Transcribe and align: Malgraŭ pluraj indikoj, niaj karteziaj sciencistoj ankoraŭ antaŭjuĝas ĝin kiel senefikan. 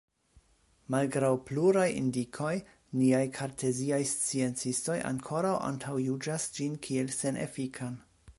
Malgraŭ 0.93 1.29
pluraj 1.49 1.83
indikoj, 1.97 2.53
niaj 3.01 3.21
karteziaj 3.37 4.01
sciencistoj 4.13 4.97
ankoraŭ 5.11 5.53
antaŭjuĝas 5.71 6.51
ĝin 6.59 6.83
kiel 6.89 7.15
senefikan. 7.23 8.05